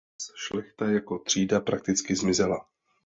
Dnes 0.09 0.33
šlechta 0.37 0.85
jako 0.85 1.19
třída 1.19 1.59
prakticky 1.59 2.15
zmizela. 2.15 2.65